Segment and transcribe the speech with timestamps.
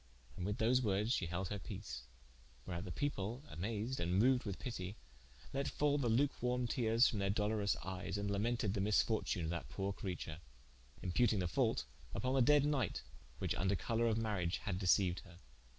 [0.35, 2.07] And with those wordes she held her peace:
[2.65, 4.95] wherat the people amased, and moued with pitie,
[5.53, 9.51] let fall the luke warme teares from their dolourouse eyes and lamented the misfortune of
[9.51, 10.39] that poore creature:
[11.03, 11.85] imputing the fault
[12.15, 13.03] vppon the dead knight,
[13.37, 15.37] which vnder colour of mariage had deceiued her.